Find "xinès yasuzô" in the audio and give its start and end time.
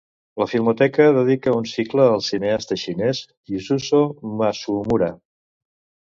2.85-4.01